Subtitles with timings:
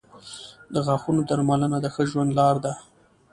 [0.73, 2.73] •د غاښونو درملنه د ښه ژوند لار ده.